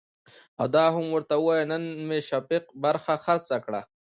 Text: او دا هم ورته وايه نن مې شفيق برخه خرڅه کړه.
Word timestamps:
او 0.61 0.65
دا 0.75 0.85
هم 0.95 1.05
ورته 1.15 1.35
وايه 1.45 1.65
نن 1.71 1.83
مې 2.07 2.19
شفيق 2.29 2.63
برخه 2.83 3.13
خرڅه 3.25 3.57
کړه. 3.65 3.81